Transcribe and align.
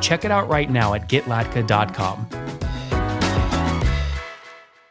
Check 0.00 0.24
it 0.24 0.30
out 0.30 0.48
right 0.48 0.70
now 0.70 0.94
at 0.94 1.08
getlatka.com. 1.08 2.67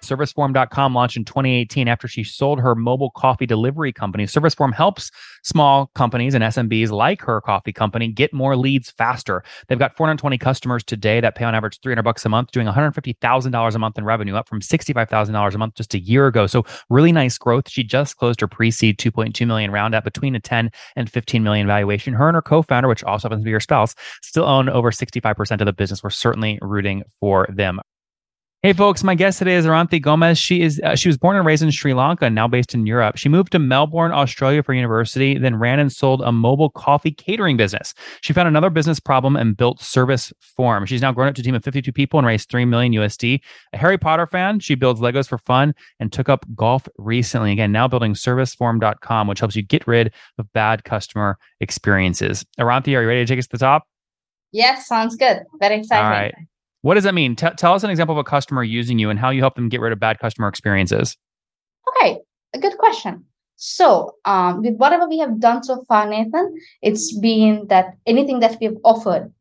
ServiceForm.com 0.08 0.94
launched 0.94 1.18
in 1.18 1.26
2018 1.26 1.88
after 1.88 2.08
she 2.08 2.24
sold 2.24 2.60
her 2.60 2.76
mobile 2.76 3.12
coffee 3.12 3.46
delivery 3.46 3.92
company. 3.92 4.26
ServiceForm 4.26 4.74
helps 4.74 5.12
small 5.44 5.88
companies 5.96 6.34
and 6.34 6.44
SMBs 6.44 6.92
like 6.92 7.22
her 7.22 7.42
coffee 7.42 7.74
company 7.74 8.08
get 8.08 8.34
more 8.34 8.56
leads 8.56 8.92
faster. 8.92 9.44
They've 9.68 9.80
got 9.80 9.96
420 9.96 10.38
customers 10.38 10.84
today 10.84 11.20
that 11.20 11.36
pay 11.36 11.46
on 11.46 11.56
average 11.56 11.80
300 11.82 12.04
bucks 12.04 12.26
a 12.26 12.30
month, 12.30 12.52
doing 12.52 12.68
$150,000 12.68 13.76
a 13.76 13.80
month 13.80 13.98
in 13.98 14.06
revenue, 14.06 14.36
up 14.36 14.48
from 14.48 14.62
$65,000 14.62 15.54
a 15.54 15.58
month 15.58 15.76
just 15.76 15.94
a 15.94 16.00
year 16.00 16.28
ago. 16.28 16.48
So 16.48 16.66
really 16.90 17.12
nice 17.12 17.38
growth. 17.38 17.70
She 17.70 17.84
just 17.84 18.18
closed 18.18 18.42
her 18.42 18.48
pre-seed 18.48 18.98
2.2 18.98 19.46
million 19.46 19.72
round 19.72 19.96
at 19.96 20.04
between 20.04 20.36
a 20.36 20.40
10 20.40 20.72
and 20.96 21.12
15 21.12 21.44
million 21.44 21.68
valuation. 21.68 22.14
Her 22.14 22.28
and 22.28 22.36
her 22.36 22.42
co-founder, 22.42 22.88
which 22.88 23.04
also 23.04 23.28
happens 23.28 23.42
to 23.42 23.46
be 23.46 23.52
her 23.52 23.60
spouse, 23.60 23.96
still 24.22 24.46
own 24.46 24.70
over 24.70 24.92
65% 24.92 25.60
of 25.60 25.66
the 25.66 25.74
business. 25.74 26.04
We're 26.04 26.10
certainly 26.10 26.60
rooting 26.62 27.04
for 27.20 27.48
them. 27.50 27.82
Hey 28.68 28.74
folks, 28.74 29.02
my 29.02 29.16
guest 29.16 29.40
today 29.40 29.56
is 29.56 29.66
Aranthi 29.66 30.02
Gomez. 30.02 30.38
She 30.38 30.62
is 30.62 30.82
uh, 30.84 30.94
she 30.94 31.08
was 31.08 31.18
born 31.18 31.38
and 31.38 31.46
raised 31.46 31.64
in 31.64 31.72
Sri 31.72 31.94
Lanka, 31.94 32.30
now 32.30 32.50
based 32.50 32.74
in 32.74 32.86
Europe. 32.86 33.16
She 33.16 33.30
moved 33.30 33.54
to 33.54 33.60
Melbourne, 33.60 34.12
Australia 34.12 34.62
for 34.62 34.74
university, 34.74 35.38
then 35.38 35.56
ran 35.56 35.80
and 35.80 35.90
sold 35.90 36.22
a 36.22 36.34
mobile 36.34 36.70
coffee 36.70 37.12
catering 37.12 37.56
business. 37.56 37.94
She 38.20 38.34
found 38.34 38.50
another 38.50 38.70
business 38.70 39.00
problem 39.00 39.38
and 39.38 39.56
built 39.56 39.80
Service 39.80 40.34
Form. 40.42 40.86
She's 40.86 41.02
now 41.02 41.14
grown 41.14 41.30
up 41.30 41.36
to 41.36 41.42
a 41.42 41.46
team 41.46 41.56
of 41.56 41.64
52 41.64 41.94
people 41.94 42.20
and 42.20 42.28
raised 42.28 42.50
3 42.50 42.66
million 42.66 42.92
USD. 42.92 43.40
A 43.72 43.78
Harry 43.78 43.98
Potter 43.98 44.28
fan, 44.28 44.60
she 44.60 44.76
builds 44.76 45.00
Legos 45.00 45.30
for 45.30 45.38
fun 45.38 45.74
and 46.02 46.12
took 46.12 46.28
up 46.28 46.46
golf 46.54 46.90
recently. 46.98 47.54
Again, 47.54 47.72
now 47.72 47.88
building 47.88 48.16
serviceform.com, 48.16 49.28
which 49.30 49.40
helps 49.40 49.56
you 49.56 49.64
get 49.64 49.88
rid 49.88 50.14
of 50.40 50.52
bad 50.52 50.84
customer 50.84 51.38
experiences. 51.62 52.46
Aranthi, 52.60 52.98
are 52.98 53.02
you 53.02 53.08
ready 53.08 53.22
to 53.22 53.26
take 53.26 53.40
us 53.40 53.48
to 53.48 53.52
the 53.54 53.60
top? 53.60 53.88
Yes, 54.52 54.88
sounds 54.88 55.16
good. 55.16 55.44
Very 55.58 55.78
exciting. 55.78 56.04
All 56.06 56.12
right. 56.12 56.36
What 56.82 56.96
does 56.96 57.04
that 57.04 57.14
mean? 57.14 57.36
T- 57.36 57.48
tell 57.58 57.74
us 57.74 57.84
an 57.84 57.90
example 57.90 58.16
of 58.16 58.20
a 58.20 58.24
customer 58.24 58.64
using 58.64 59.00
you 59.00 59.10
and 59.10 59.20
how 59.20 59.30
you 59.30 59.42
help 59.42 59.56
them 59.56 59.70
get 59.70 59.82
rid 59.82 59.94
of 59.94 60.00
bad 60.00 60.20
customer 60.20 60.48
experiences. 60.48 61.18
Okay, 61.90 62.20
a 62.54 62.60
good 62.60 62.78
question. 62.78 63.26
So, 63.56 64.16
um, 64.26 64.62
with 64.62 64.76
whatever 64.76 65.08
we 65.08 65.18
have 65.18 65.40
done 65.40 65.64
so 65.64 65.84
far, 65.88 66.08
Nathan, 66.08 66.56
it's 66.84 67.18
been 67.18 67.66
that 67.70 67.96
anything 68.06 68.40
that 68.42 68.58
we 68.62 68.68
have 68.68 68.78
offered 68.84 69.34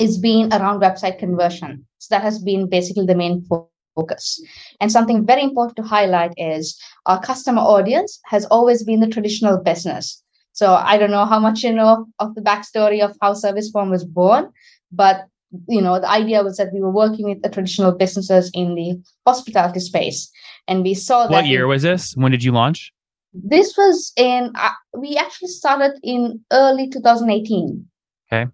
is 0.00 0.18
being 0.18 0.52
around 0.52 0.80
website 0.80 1.18
conversion. 1.18 1.86
So 1.98 2.14
that 2.14 2.22
has 2.22 2.40
been 2.40 2.68
basically 2.68 3.06
the 3.06 3.14
main 3.14 3.46
focus. 3.94 4.42
And 4.80 4.90
something 4.90 5.24
very 5.24 5.42
important 5.42 5.76
to 5.76 5.82
highlight 5.82 6.32
is 6.36 6.80
our 7.06 7.20
customer 7.20 7.60
audience 7.60 8.18
has 8.24 8.46
always 8.46 8.82
been 8.82 9.00
the 9.00 9.06
traditional 9.06 9.58
business. 9.58 10.22
So 10.52 10.74
I 10.74 10.98
don't 10.98 11.10
know 11.10 11.26
how 11.26 11.38
much 11.38 11.62
you 11.62 11.72
know 11.72 12.06
of 12.18 12.34
the 12.34 12.40
backstory 12.40 13.04
of 13.04 13.16
how 13.22 13.34
Service 13.34 13.70
Form 13.70 13.90
was 13.90 14.04
born, 14.04 14.50
but 14.90 15.26
you 15.68 15.80
know 15.80 16.00
the 16.00 16.08
idea 16.08 16.42
was 16.42 16.56
that 16.56 16.72
we 16.72 16.80
were 16.80 16.90
working 16.90 17.28
with 17.28 17.42
the 17.42 17.48
traditional 17.48 17.92
businesses 17.92 18.50
in 18.54 18.74
the 18.74 19.00
hospitality 19.26 19.80
space. 19.80 20.30
And 20.68 20.82
we 20.82 20.94
saw 20.94 21.26
that 21.26 21.32
what 21.32 21.46
year 21.46 21.66
was 21.66 21.82
this? 21.82 22.14
When 22.14 22.30
did 22.30 22.44
you 22.44 22.52
launch? 22.52 22.92
This 23.32 23.76
was 23.76 24.12
in 24.16 24.52
uh, 24.54 24.70
we 24.96 25.16
actually 25.16 25.48
started 25.48 25.98
in 26.02 26.40
early 26.52 26.88
2018 26.88 27.86
okay. 28.32 28.50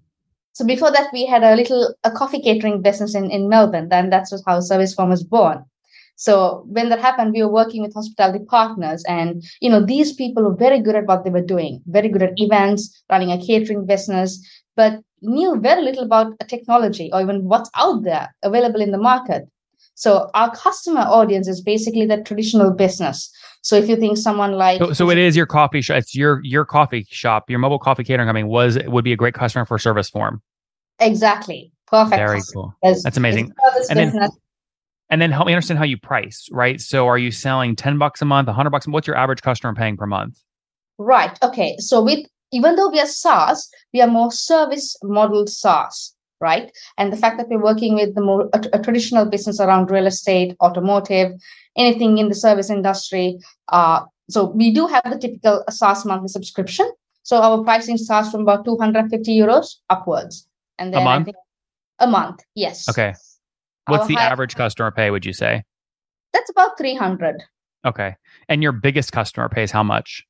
So 0.53 0.65
before 0.65 0.91
that 0.91 1.09
we 1.12 1.27
had 1.27 1.43
a 1.43 1.55
little 1.55 1.95
a 2.05 2.11
coffee 2.11 2.41
catering 2.41 2.83
business 2.83 3.15
in, 3.15 3.31
in 3.31 3.49
melbourne. 3.49 3.89
Then 3.89 4.11
that's 4.11 4.33
how 4.47 4.61
service 4.61 4.95
form 4.95 5.11
was 5.11 5.25
born. 5.25 5.65
So 6.19 6.65
when 6.67 6.89
that 6.89 7.01
happened 7.01 7.33
we 7.33 7.43
were 7.43 7.53
working 7.53 7.83
with 7.83 7.95
hospitality 7.95 8.45
partners. 8.47 9.05
And 9.07 9.45
you 9.61 9.69
know 9.69 9.84
these 9.84 10.15
people 10.15 10.45
were 10.45 10.57
very 10.57 10.81
good 10.81 10.97
at 10.97 11.07
what 11.07 11.25
they 11.25 11.31
were 11.31 11.43
doing 11.43 11.83
very 11.87 12.09
good 12.09 12.23
at 12.23 12.33
events 12.37 13.03
running 13.11 13.33
a 13.33 13.45
catering 13.45 13.84
business. 13.84 14.47
But 14.77 15.01
knew 15.22 15.59
very 15.60 15.82
little 15.82 16.04
about 16.04 16.34
a 16.41 16.44
technology 16.44 17.10
or 17.12 17.21
even 17.21 17.44
what's 17.44 17.71
out 17.77 18.03
there 18.03 18.34
available 18.43 18.81
in 18.81 18.93
the 18.93 18.99
market. 18.99 19.44
So 19.94 20.31
our 20.34 20.54
customer 20.54 21.00
audience 21.00 21.49
is 21.49 21.62
basically 21.62 22.06
the 22.06 22.22
traditional 22.22 22.71
business. 22.71 23.31
So 23.62 23.77
if 23.77 23.88
you 23.88 23.97
think 23.97 24.19
someone 24.19 24.53
like 24.53 24.78
so, 24.78 24.93
so 24.93 25.10
it 25.10 25.19
is 25.19 25.37
your 25.37 25.47
coffee 25.47 25.81
shop, 25.81 25.97
it's 25.97 26.15
your 26.15 26.41
your 26.44 26.65
coffee 26.65 27.06
shop, 27.10 27.49
your 27.49 27.59
mobile 27.59 27.78
coffee 27.78 28.04
catering 28.04 28.28
company 28.28 28.44
was 28.44 28.78
would 28.87 29.04
be 29.04 29.12
a 29.12 29.16
great 29.16 29.34
customer 29.34 29.65
for 29.65 29.78
service 29.78 30.10
form. 30.10 30.43
Exactly. 30.99 31.72
Perfect. 31.87 32.16
Very 32.16 32.41
cool. 32.53 32.75
That's 32.83 33.16
amazing. 33.16 33.53
And 33.88 33.98
then, 33.98 34.28
and 35.09 35.22
then 35.22 35.31
help 35.31 35.47
me 35.47 35.53
understand 35.53 35.78
how 35.78 35.84
you 35.84 35.97
price, 35.97 36.48
right? 36.50 36.81
So 36.81 37.06
are 37.06 37.19
you 37.19 37.31
selling 37.31 37.77
10 37.77 37.97
bucks 37.98 38.21
a 38.21 38.25
month, 38.25 38.48
100 38.48 38.71
bucks? 38.71 38.88
What's 38.88 39.06
your 39.06 39.16
average 39.16 39.41
customer 39.41 39.72
paying 39.72 39.97
per 39.97 40.06
month? 40.06 40.38
Right. 40.98 41.38
Okay. 41.43 41.77
So 41.78 42.03
with 42.03 42.27
even 42.53 42.77
though 42.77 42.91
we 42.91 43.01
are 43.01 43.07
SaaS, 43.07 43.69
we 43.93 44.01
are 44.01 44.09
more 44.09 44.31
service 44.31 44.97
model 45.03 45.47
SaaS, 45.47 46.15
right? 46.41 46.71
And 46.99 47.12
the 47.12 47.17
fact 47.17 47.39
that 47.39 47.49
we're 47.49 47.62
working 47.62 47.95
with 47.95 48.15
the 48.15 48.21
more 48.21 48.49
a, 48.53 48.62
a 48.73 48.83
traditional 48.83 49.27
business 49.27 49.61
around 49.61 49.91
real 49.91 50.07
estate, 50.07 50.57
automotive, 50.61 51.33
anything 51.77 52.19
in 52.19 52.29
the 52.29 52.34
service 52.34 52.71
industry. 52.71 53.39
Uh, 53.69 54.01
so 54.31 54.45
we 54.45 54.73
do 54.73 54.87
have 54.87 55.05
the 55.05 55.19
typical 55.19 55.65
SaaS 55.71 56.05
monthly 56.05 56.29
subscription. 56.29 56.91
So 57.23 57.39
our 57.39 57.62
pricing 57.65 57.97
starts 57.99 58.31
from 58.31 58.43
about 58.43 58.65
250 58.65 59.37
euros 59.37 59.77
upwards. 59.91 60.47
And 60.78 60.93
then 60.93 61.03
a 61.03 61.05
month? 61.05 61.28
a 61.99 62.07
month, 62.07 62.45
yes. 62.55 62.89
Okay. 62.89 63.15
What's 63.87 64.03
our 64.03 64.09
the 64.09 64.15
high- 64.15 64.27
average 64.27 64.55
customer 64.55 64.91
pay, 64.91 65.11
would 65.11 65.25
you 65.25 65.33
say? 65.33 65.63
That's 66.33 66.51
about 66.51 66.77
300. 66.78 67.43
Okay. 67.84 68.15
And 68.49 68.63
your 68.63 68.73
biggest 68.73 69.13
customer 69.13 69.49
pays 69.49 69.71
how 69.71 69.83
much? 69.83 70.25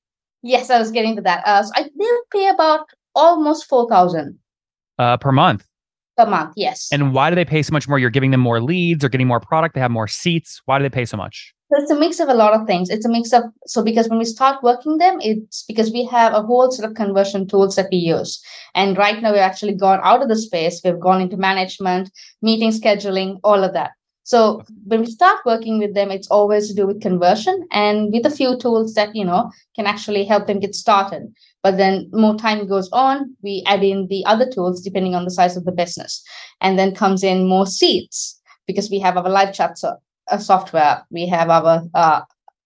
Yes, 0.47 0.71
I 0.71 0.79
was 0.79 0.93
getting 0.93 1.17
to 1.17 1.23
that. 1.23 1.43
Uh, 1.45 1.65
so 1.65 1.73
I 1.75 1.83
did 1.83 2.21
pay 2.31 2.49
about 2.49 2.87
almost 3.15 3.67
four 3.67 3.89
thousand 3.89 4.39
uh, 4.99 5.17
per 5.17 5.33
month. 5.33 5.67
Per 6.17 6.25
month, 6.25 6.53
yes. 6.57 6.89
And 6.93 7.12
why 7.12 7.31
do 7.31 7.37
they 7.37 7.45
pay 7.45 7.62
so 7.62 7.73
much 7.73 7.89
more? 7.89 7.99
You're 7.99 8.11
giving 8.11 8.31
them 8.31 8.41
more 8.41 8.61
leads, 8.61 9.05
or 9.05 9.09
getting 9.09 9.27
more 9.27 9.41
product. 9.41 9.75
They 9.75 9.81
have 9.81 9.91
more 9.91 10.07
seats. 10.09 10.62
Why 10.67 10.79
do 10.79 10.84
they 10.84 10.89
pay 10.89 11.05
so 11.05 11.17
much? 11.17 11.53
So 11.73 11.83
it's 11.83 11.91
a 11.91 11.99
mix 11.99 12.21
of 12.21 12.29
a 12.29 12.34
lot 12.34 12.55
of 12.55 12.65
things. 12.65 12.91
It's 12.91 13.05
a 13.05 13.09
mix 13.09 13.33
of 13.33 13.43
so 13.67 13.83
because 13.83 14.09
when 14.09 14.21
we 14.21 14.25
start 14.25 14.62
working 14.62 14.99
them, 14.99 15.19
it's 15.21 15.65
because 15.65 15.91
we 15.91 16.05
have 16.05 16.33
a 16.33 16.43
whole 16.43 16.71
set 16.71 16.89
of 16.89 16.95
conversion 16.95 17.49
tools 17.49 17.75
that 17.75 17.89
we 17.91 17.99
use. 17.99 18.41
And 18.77 18.97
right 18.97 19.21
now 19.21 19.33
we've 19.33 19.41
actually 19.41 19.75
gone 19.75 19.99
out 20.05 20.23
of 20.23 20.28
the 20.28 20.37
space. 20.37 20.81
We've 20.84 21.01
gone 21.01 21.21
into 21.21 21.37
management, 21.37 22.09
meeting 22.41 22.71
scheduling, 22.71 23.41
all 23.43 23.65
of 23.65 23.73
that. 23.73 23.91
So 24.26 24.64
when 24.84 25.03
we 25.03 25.06
start 25.06 25.38
working 25.47 25.78
with 25.78 25.94
them, 25.94 26.10
it's 26.10 26.26
always 26.32 26.66
to 26.66 26.75
do 26.75 26.84
with 26.84 27.00
conversion 27.00 27.64
and 27.70 28.12
with 28.12 28.26
a 28.26 28.31
few 28.31 28.59
tools 28.59 28.94
that, 28.94 29.14
you 29.14 29.25
know, 29.25 29.53
can 29.76 29.87
actually 29.87 30.25
help 30.25 30.48
them 30.48 30.59
get 30.59 30.75
started. 30.75 31.32
But 31.62 31.76
then 31.76 32.10
more 32.12 32.34
time 32.34 32.66
goes 32.66 32.91
on, 32.91 33.36
we 33.44 33.62
add 33.69 33.84
in 33.84 34.09
the 34.09 34.25
other 34.26 34.50
tools 34.50 34.82
depending 34.82 35.15
on 35.15 35.25
the 35.25 35.31
size 35.31 35.56
of 35.56 35.65
the 35.65 35.70
business. 35.70 36.25
And 36.60 36.76
then 36.76 36.92
comes 36.92 37.22
in 37.22 37.47
more 37.47 37.66
seats 37.66 38.41
because 38.66 38.91
we 38.91 38.98
have 38.98 39.16
our 39.16 39.31
live 39.31 39.54
chat 39.54 39.78
so, 39.78 39.94
uh, 40.28 40.38
software, 40.38 41.04
we 41.09 41.28
have 41.28 41.48
our 41.48 41.84
uh, 41.94 42.22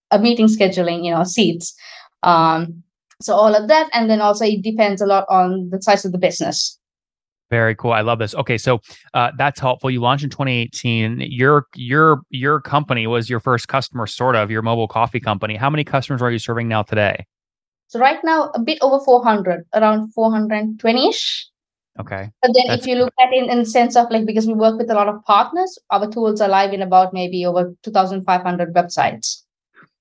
a 0.09 0.17
meeting 0.17 0.47
scheduling, 0.47 1.05
you 1.05 1.11
know, 1.11 1.23
seats. 1.23 1.75
Um, 2.23 2.81
so 3.21 3.35
all 3.35 3.53
of 3.53 3.67
that. 3.67 3.87
And 3.93 4.09
then 4.09 4.19
also 4.19 4.45
it 4.45 4.63
depends 4.63 4.99
a 4.99 5.05
lot 5.05 5.25
on 5.29 5.69
the 5.69 5.79
size 5.79 6.05
of 6.05 6.11
the 6.11 6.17
business. 6.17 6.79
Very 7.51 7.75
cool. 7.75 7.91
I 7.91 7.99
love 7.99 8.17
this. 8.17 8.33
Okay, 8.33 8.57
so 8.57 8.79
uh, 9.13 9.31
that's 9.37 9.59
helpful. 9.59 9.91
You 9.91 9.99
launched 9.99 10.23
in 10.23 10.29
2018. 10.29 11.19
Your 11.19 11.67
your 11.75 12.21
your 12.29 12.61
company 12.61 13.07
was 13.07 13.29
your 13.29 13.41
first 13.41 13.67
customer, 13.67 14.07
sort 14.07 14.37
of 14.37 14.49
your 14.49 14.61
mobile 14.61 14.87
coffee 14.87 15.19
company. 15.19 15.57
How 15.57 15.69
many 15.69 15.83
customers 15.83 16.21
are 16.21 16.31
you 16.31 16.39
serving 16.39 16.69
now 16.69 16.81
today? 16.81 17.25
So 17.87 17.99
right 17.99 18.19
now, 18.23 18.51
a 18.55 18.59
bit 18.59 18.77
over 18.81 19.03
400, 19.03 19.65
around 19.73 20.13
420ish. 20.17 21.43
Okay. 21.99 22.31
But 22.41 22.51
then, 22.53 22.63
that's 22.67 22.83
if 22.83 22.87
you 22.87 22.95
look 22.95 23.13
at 23.19 23.33
it 23.33 23.49
in 23.49 23.57
the 23.57 23.65
sense 23.65 23.97
of 23.97 24.09
like, 24.09 24.25
because 24.25 24.47
we 24.47 24.53
work 24.53 24.77
with 24.77 24.89
a 24.89 24.93
lot 24.93 25.09
of 25.09 25.21
partners, 25.25 25.77
our 25.89 26.09
tools 26.09 26.39
are 26.39 26.47
live 26.47 26.71
in 26.71 26.81
about 26.81 27.11
maybe 27.11 27.45
over 27.45 27.75
2,500 27.83 28.73
websites. 28.73 29.41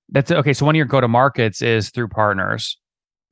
That's 0.09 0.31
okay. 0.31 0.53
So 0.53 0.67
one 0.67 0.77
of 0.77 0.79
your 0.79 0.87
go 0.87 1.01
to 1.01 1.09
markets 1.09 1.63
is 1.63 1.91
through 1.91 2.09
partners. 2.09 2.79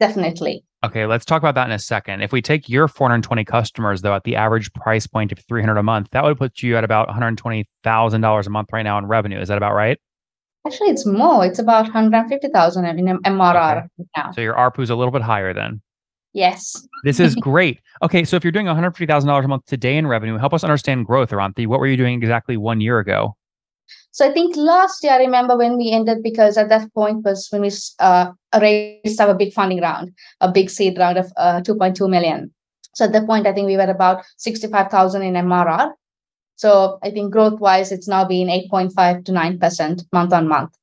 Definitely. 0.01 0.65
Okay, 0.85 1.07
let's 1.07 1.25
talk 1.25 1.43
about 1.43 1.57
that 1.57 1.67
in 1.67 1.73
a 1.73 1.79
second. 1.79 2.23
If 2.23 2.31
we 2.31 2.41
take 2.41 2.69
your 2.69 2.87
420 2.87 3.45
customers, 3.45 4.03
though, 4.03 4.15
at 4.15 4.23
the 4.23 4.37
average 4.37 4.73
price 4.75 5.09
point 5.09 5.33
of 5.33 5.41
300 5.41 5.77
a 5.77 5.83
month, 5.83 6.09
that 6.13 6.23
would 6.23 6.39
put 6.39 6.63
you 6.63 6.77
at 6.77 6.85
about 6.85 7.09
$120,000 7.09 8.47
a 8.47 8.51
month 8.51 8.69
right 8.73 8.83
now 8.83 8.97
in 8.99 9.07
revenue. 9.07 9.41
Is 9.41 9.49
that 9.49 9.59
about 9.59 9.75
right? 9.75 9.99
Actually, 10.67 10.91
it's 10.91 11.05
more. 11.05 11.45
It's 11.45 11.59
about 11.59 11.85
150,000 11.85 12.85
in 12.85 13.07
MRR 13.07 13.79
okay. 13.79 13.89
now. 14.17 14.31
So 14.31 14.41
your 14.41 14.55
ARPU 14.55 14.83
is 14.83 14.91
a 14.91 14.95
little 14.95 15.13
bit 15.13 15.23
higher 15.23 15.53
then. 15.53 15.81
Yes. 16.33 16.87
This 17.03 17.19
is 17.19 17.35
great. 17.41 17.81
Okay, 18.03 18.25
so 18.25 18.37
if 18.37 18.45
you're 18.45 18.53
doing 18.53 18.67
$150,000 18.67 19.45
a 19.45 19.49
month 19.49 19.65
today 19.67 19.97
in 19.97 20.07
revenue, 20.07 20.37
help 20.37 20.55
us 20.55 20.63
understand 20.63 21.07
growth, 21.07 21.31
Aranthi. 21.31 21.67
What 21.67 21.81
were 21.81 21.87
you 21.89 21.97
doing 21.97 22.23
exactly 22.23 22.57
one 22.57 22.81
year 22.81 23.01
ago? 23.01 23.35
So 24.11 24.29
I 24.29 24.33
think 24.33 24.57
last 24.57 25.03
year 25.05 25.13
I 25.13 25.19
remember 25.19 25.57
when 25.57 25.77
we 25.77 25.91
ended 25.91 26.23
because 26.23 26.57
at 26.57 26.69
that 26.71 26.93
point 26.95 27.25
was 27.25 27.49
when 27.51 27.63
we 27.63 27.71
uh, 28.01 28.33
raised 28.61 29.21
our 29.21 29.35
big 29.35 29.53
funding 29.53 29.81
round, 29.81 30.13
a 30.41 30.51
big 30.51 30.71
seed 30.71 30.99
round 30.99 31.19
of 31.19 31.33
uh, 31.37 31.61
2.2 31.61 32.09
million. 32.09 32.53
So 32.95 33.05
at 33.05 33.13
that 33.13 33.27
point, 33.27 33.47
I 33.47 33.53
think 33.53 33.67
we 33.67 33.77
were 33.77 33.85
about 33.85 34.25
65,000 34.39 35.23
in 35.23 35.35
MRR. 35.35 35.93
So 36.57 36.99
I 37.03 37.11
think 37.11 37.33
growth 37.33 37.61
wise, 37.61 37.93
it's 37.93 38.09
now 38.09 38.25
been 38.25 38.49
8.5 38.49 39.25
to 39.27 39.33
9% 39.33 40.05
month 40.13 40.33
on 40.33 40.49
month. 40.49 40.75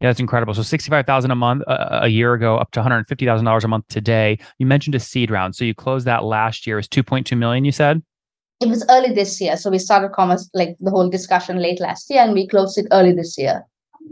Yeah, 0.00 0.10
that's 0.10 0.20
incredible. 0.20 0.54
So 0.54 0.62
sixty-five 0.62 1.06
thousand 1.06 1.32
a 1.32 1.34
month 1.34 1.64
uh, 1.66 2.00
a 2.02 2.08
year 2.08 2.32
ago, 2.32 2.56
up 2.56 2.70
to 2.70 2.78
one 2.80 2.88
hundred 2.88 3.08
fifty 3.08 3.26
thousand 3.26 3.46
dollars 3.46 3.64
a 3.64 3.68
month 3.68 3.88
today. 3.88 4.38
You 4.58 4.66
mentioned 4.66 4.94
a 4.94 5.00
seed 5.00 5.28
round, 5.28 5.56
so 5.56 5.64
you 5.64 5.74
closed 5.74 6.06
that 6.06 6.22
last 6.22 6.68
year. 6.68 6.78
Is 6.78 6.86
two 6.86 7.02
point 7.02 7.26
two 7.26 7.34
million? 7.34 7.64
You 7.64 7.72
said 7.72 8.00
it 8.60 8.68
was 8.68 8.84
early 8.88 9.12
this 9.12 9.40
year, 9.40 9.56
so 9.56 9.70
we 9.70 9.78
started 9.78 10.12
commerce 10.12 10.48
like 10.54 10.76
the 10.80 10.90
whole 10.90 11.08
discussion 11.08 11.58
late 11.58 11.80
last 11.80 12.10
year, 12.10 12.22
and 12.22 12.32
we 12.32 12.48
closed 12.48 12.78
it 12.78 12.86
early 12.90 13.12
this 13.12 13.38
year. 13.38 13.64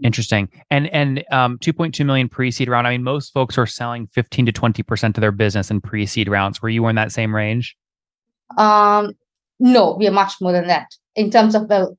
Interesting. 0.02 0.48
And 0.70 0.88
and 0.88 1.24
um, 1.30 1.58
two 1.58 1.72
point 1.72 1.94
two 1.94 2.04
million 2.04 2.28
pre-seed 2.28 2.68
round. 2.68 2.86
I 2.86 2.92
mean, 2.92 3.02
most 3.02 3.32
folks 3.32 3.58
are 3.58 3.66
selling 3.66 4.06
fifteen 4.08 4.46
to 4.46 4.52
twenty 4.52 4.82
percent 4.82 5.16
of 5.16 5.20
their 5.20 5.32
business 5.32 5.70
in 5.70 5.80
pre-seed 5.80 6.28
rounds. 6.28 6.62
Were 6.62 6.68
you 6.68 6.86
in 6.88 6.96
that 6.96 7.12
same 7.12 7.34
range? 7.34 7.76
Um, 8.56 9.12
no, 9.58 9.96
we 9.98 10.06
are 10.06 10.12
much 10.12 10.34
more 10.40 10.52
than 10.52 10.68
that 10.68 10.88
in 11.14 11.30
terms 11.30 11.54
of 11.54 11.68
the. 11.68 11.96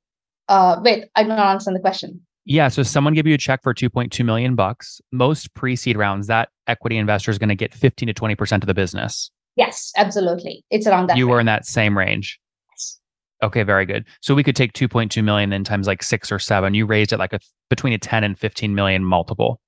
Uh, 0.48 0.80
wait, 0.82 1.06
I 1.16 1.24
don't 1.24 1.32
understand 1.32 1.76
the 1.76 1.82
question. 1.82 2.22
Yeah. 2.46 2.70
So 2.70 2.82
someone 2.82 3.14
give 3.14 3.28
you 3.28 3.34
a 3.34 3.38
check 3.38 3.62
for 3.62 3.74
2.2 3.74 4.24
million 4.24 4.56
bucks. 4.56 5.02
Most 5.12 5.54
pre-seed 5.54 5.98
rounds, 5.98 6.28
that 6.28 6.48
equity 6.66 6.98
investor 6.98 7.30
is 7.30 7.38
going 7.38 7.50
to 7.50 7.56
get 7.56 7.74
15 7.74 8.08
to 8.08 8.14
20% 8.14 8.54
of 8.54 8.68
the 8.68 8.74
business. 8.74 9.32
Yes, 9.58 9.92
absolutely. 9.98 10.64
It's 10.70 10.88
around 10.88 11.08
that. 11.08 11.18
You 11.18 11.26
range. 11.26 11.32
were 11.32 11.40
in 11.40 11.46
that 11.48 11.66
same 11.66 11.98
range. 11.98 12.40
Yes. 12.72 13.00
Okay, 13.44 13.64
very 13.64 13.86
good. 13.86 14.06
So 14.22 14.36
we 14.36 14.44
could 14.44 14.56
take 14.56 14.74
2.2 14.74 15.24
million 15.24 15.50
then 15.50 15.64
times 15.64 15.88
like 15.88 16.04
six 16.04 16.32
or 16.32 16.40
seven. 16.40 16.74
You 16.74 16.86
raised 16.86 17.12
it 17.12 17.18
like 17.18 17.34
a 17.34 17.40
between 17.70 17.94
a 17.94 17.98
10 17.98 18.24
and 18.24 18.38
15 18.38 18.74
million 18.74 19.04
multiple 19.04 19.60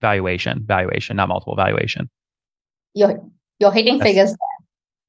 valuation, 0.00 0.62
valuation, 0.66 1.16
not 1.16 1.28
multiple 1.28 1.56
valuation. 1.56 2.10
You're 2.94 3.22
you're 3.58 3.72
hitting 3.72 3.98
That's, 3.98 4.08
figures 4.08 4.36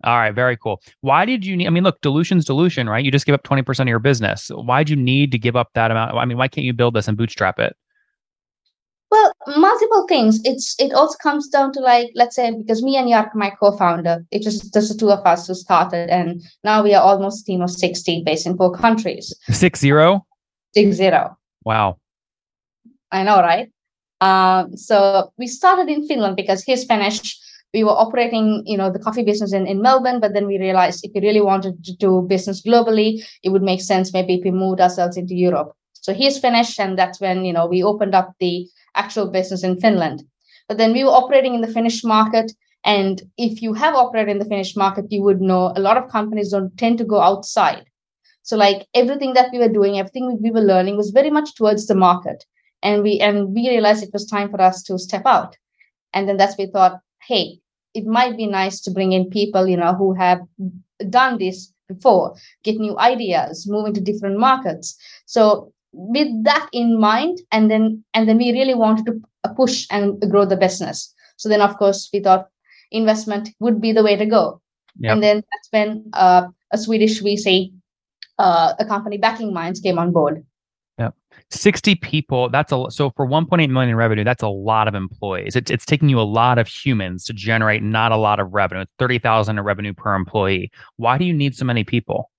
all 0.03 0.17
right, 0.17 0.33
very 0.33 0.57
cool. 0.57 0.81
Why 1.01 1.25
did 1.25 1.45
you 1.45 1.55
need? 1.55 1.67
I 1.67 1.69
mean, 1.69 1.83
look, 1.83 2.01
dilution's 2.01 2.45
dilution, 2.45 2.89
right? 2.89 3.05
You 3.05 3.11
just 3.11 3.25
give 3.25 3.33
up 3.33 3.43
twenty 3.43 3.61
percent 3.61 3.87
of 3.87 3.91
your 3.91 3.99
business. 3.99 4.49
Why'd 4.49 4.89
you 4.89 4.95
need 4.95 5.31
to 5.31 5.37
give 5.37 5.55
up 5.55 5.69
that 5.75 5.91
amount? 5.91 6.15
I 6.15 6.25
mean, 6.25 6.37
why 6.37 6.47
can't 6.47 6.65
you 6.65 6.73
build 6.73 6.95
this 6.95 7.07
and 7.07 7.17
bootstrap 7.17 7.59
it? 7.59 7.75
Well, 9.11 9.33
multiple 9.57 10.05
things. 10.07 10.39
It's 10.45 10.75
it 10.79 10.93
also 10.93 11.17
comes 11.21 11.49
down 11.49 11.73
to 11.73 11.81
like, 11.81 12.11
let's 12.15 12.35
say, 12.35 12.51
because 12.55 12.81
me 12.81 12.95
and 12.95 13.09
Yark, 13.09 13.35
my 13.35 13.49
co-founder, 13.49 14.25
it 14.31 14.45
was 14.45 14.61
just 14.61 14.93
the 14.93 14.97
two 14.97 15.11
of 15.11 15.25
us 15.25 15.47
who 15.47 15.53
started, 15.53 16.09
and 16.09 16.41
now 16.63 16.81
we 16.81 16.93
are 16.93 17.03
almost 17.03 17.41
a 17.41 17.45
team 17.45 17.61
of 17.61 17.69
sixty, 17.69 18.23
based 18.25 18.47
in 18.47 18.55
four 18.55 18.71
countries. 18.71 19.35
Six 19.51 19.81
zero. 19.81 20.25
Six 20.73 20.95
zero. 20.95 21.37
Wow. 21.65 21.97
I 23.11 23.23
know, 23.23 23.41
right? 23.41 23.69
Um, 24.21 24.77
so 24.77 25.33
we 25.37 25.47
started 25.47 25.89
in 25.89 26.07
Finland 26.07 26.37
because 26.37 26.63
he's 26.63 26.85
Finnish 26.85 27.37
we 27.73 27.85
were 27.85 27.91
operating 27.91 28.63
you 28.65 28.77
know 28.77 28.91
the 28.91 28.99
coffee 28.99 29.23
business 29.23 29.53
in, 29.53 29.65
in 29.65 29.81
melbourne 29.81 30.19
but 30.19 30.33
then 30.33 30.45
we 30.45 30.59
realized 30.59 31.05
if 31.05 31.11
we 31.15 31.21
really 31.21 31.39
wanted 31.39 31.81
to 31.85 31.95
do 31.95 32.21
business 32.27 32.61
globally 32.61 33.25
it 33.43 33.49
would 33.49 33.61
make 33.63 33.79
sense 33.79 34.11
maybe 34.11 34.35
if 34.35 34.43
we 34.43 34.51
moved 34.51 34.81
ourselves 34.81 35.15
into 35.15 35.33
europe 35.33 35.71
so 36.01 36.13
he's 36.13 36.39
Finnish, 36.39 36.79
and 36.79 36.97
that's 36.97 37.21
when 37.21 37.45
you 37.45 37.53
know 37.53 37.67
we 37.67 37.83
opened 37.83 38.15
up 38.15 38.33
the 38.39 38.67
actual 38.95 39.29
business 39.29 39.63
in 39.63 39.79
finland. 39.79 40.23
But 40.67 40.77
then 40.77 40.93
we 40.93 41.03
were 41.03 41.11
operating 41.11 41.53
in 41.55 41.61
the 41.61 41.73
finnish 41.73 42.03
market 42.03 42.51
and 42.83 43.21
if 43.37 43.61
you 43.61 43.73
have 43.73 43.93
operated 43.93 44.31
in 44.31 44.39
the 44.39 44.45
finnish 44.45 44.75
market 44.75 45.05
you 45.09 45.21
would 45.23 45.41
know 45.41 45.73
a 45.75 45.81
lot 45.81 45.97
of 45.97 46.09
companies 46.09 46.51
don't 46.51 46.75
tend 46.77 46.97
to 46.97 47.05
go 47.05 47.19
outside. 47.19 47.85
So 48.43 48.57
like 48.57 48.87
everything 48.95 49.33
that 49.33 49.49
we 49.51 49.59
were 49.59 49.69
doing 49.69 49.99
everything 49.99 50.39
we 50.41 50.51
were 50.51 50.61
learning 50.61 50.97
was 50.97 51.11
very 51.11 51.29
much 51.29 51.55
towards 51.55 51.87
the 51.87 51.95
market. 51.95 52.43
And 52.83 53.03
we 53.03 53.19
and 53.19 53.53
we 53.53 53.69
realized 53.69 54.03
it 54.03 54.13
was 54.13 54.25
time 54.25 54.49
for 54.49 54.61
us 54.61 54.81
to 54.83 54.97
step 54.97 55.25
out. 55.25 55.57
And 56.13 56.27
then 56.27 56.37
that's 56.37 56.57
we 56.57 56.67
thought 56.67 56.99
hey 57.27 57.59
it 57.93 58.05
might 58.05 58.37
be 58.37 58.47
nice 58.47 58.79
to 58.81 58.91
bring 58.91 59.11
in 59.11 59.29
people 59.29 59.67
you 59.67 59.77
know 59.77 59.93
who 59.93 60.13
have 60.13 60.39
done 61.09 61.37
this 61.37 61.73
before 61.87 62.35
get 62.63 62.77
new 62.77 62.97
ideas 62.97 63.67
move 63.67 63.87
into 63.87 64.01
different 64.01 64.39
markets. 64.39 64.97
So 65.25 65.73
with 65.93 66.43
that 66.43 66.69
in 66.71 66.99
mind 66.99 67.39
and 67.51 67.69
then 67.69 68.03
and 68.13 68.27
then 68.27 68.37
we 68.37 68.51
really 68.51 68.75
wanted 68.75 69.05
to 69.05 69.21
push 69.55 69.87
and 69.91 70.19
grow 70.29 70.45
the 70.45 70.57
business. 70.57 71.13
So 71.37 71.49
then 71.49 71.61
of 71.61 71.77
course 71.77 72.09
we 72.13 72.19
thought 72.19 72.47
investment 72.91 73.49
would 73.59 73.81
be 73.81 73.91
the 73.91 74.03
way 74.03 74.15
to 74.15 74.25
go. 74.25 74.61
Yep. 74.99 75.13
and 75.13 75.23
then 75.23 75.35
that's 75.37 75.69
when 75.71 76.03
uh, 76.11 76.47
a 76.73 76.77
swedish 76.77 77.21
vc 77.21 77.71
uh, 78.39 78.73
a 78.77 78.83
company 78.83 79.17
backing 79.17 79.53
minds 79.53 79.79
came 79.79 79.97
on 79.97 80.11
board. 80.11 80.45
Yeah. 80.97 81.11
60 81.49 81.95
people 81.95 82.49
that's 82.49 82.71
a 82.71 82.85
so 82.89 83.11
for 83.11 83.27
1.8 83.27 83.69
million 83.69 83.89
in 83.89 83.95
revenue 83.95 84.23
that's 84.23 84.43
a 84.43 84.49
lot 84.49 84.87
of 84.87 84.95
employees. 84.95 85.55
It's, 85.55 85.71
it's 85.71 85.85
taking 85.85 86.09
you 86.09 86.19
a 86.19 86.23
lot 86.23 86.57
of 86.57 86.67
humans 86.67 87.25
to 87.25 87.33
generate 87.33 87.83
not 87.83 88.11
a 88.11 88.17
lot 88.17 88.39
of 88.39 88.53
revenue 88.53 88.85
30000 88.99 89.57
in 89.57 89.63
revenue 89.63 89.93
per 89.93 90.13
employee. 90.13 90.71
Why 90.97 91.17
do 91.17 91.25
you 91.25 91.33
need 91.33 91.55
so 91.55 91.65
many 91.65 91.83
people? 91.83 92.29